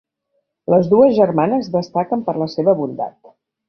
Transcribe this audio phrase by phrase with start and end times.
[0.75, 3.35] Les dues germanes destaquen per la seva bondat.